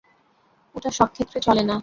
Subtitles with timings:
[0.75, 1.75] ওটা সব ক্ষেত্রে চলে না।